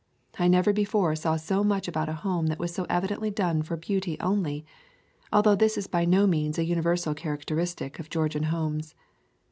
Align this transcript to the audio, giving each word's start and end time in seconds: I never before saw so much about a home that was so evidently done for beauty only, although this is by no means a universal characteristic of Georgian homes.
I 0.39 0.47
never 0.47 0.73
before 0.73 1.15
saw 1.15 1.35
so 1.35 1.63
much 1.63 1.87
about 1.87 2.09
a 2.09 2.13
home 2.25 2.47
that 2.47 2.57
was 2.57 2.73
so 2.73 2.87
evidently 2.89 3.29
done 3.29 3.61
for 3.61 3.77
beauty 3.77 4.19
only, 4.19 4.65
although 5.31 5.53
this 5.53 5.77
is 5.77 5.85
by 5.85 6.05
no 6.05 6.25
means 6.25 6.57
a 6.57 6.63
universal 6.65 7.13
characteristic 7.13 7.99
of 7.99 8.09
Georgian 8.09 8.45
homes. 8.49 8.95